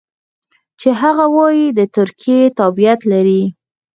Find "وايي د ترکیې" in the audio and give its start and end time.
1.35-2.39